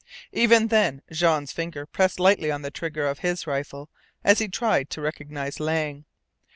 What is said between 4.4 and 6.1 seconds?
tried to recognize Lang.